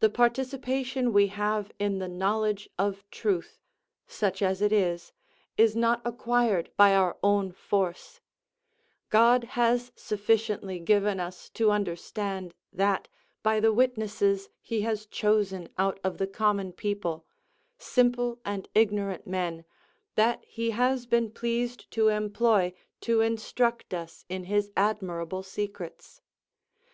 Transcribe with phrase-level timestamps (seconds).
[0.00, 3.58] The participation we have in the knowledge of truth,
[4.06, 5.12] such as it is,
[5.58, 8.22] is not acquired by our own force:
[9.10, 13.08] God has sufficiently given us to understand that,
[13.42, 17.26] by the witnesses he has chosen out of the common people,
[17.76, 19.66] simple and ignorant men,
[20.14, 22.72] that he has been pleased to employ
[23.02, 26.22] to instruct us in his admirable secrets.